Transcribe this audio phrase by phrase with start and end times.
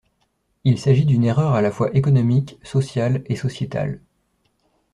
[0.63, 4.01] Il s’agit d’une erreur à la fois économique, sociale et sociétale.